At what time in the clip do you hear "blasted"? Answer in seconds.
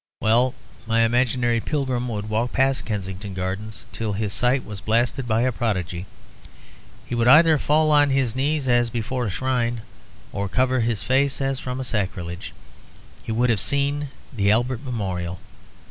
4.81-5.27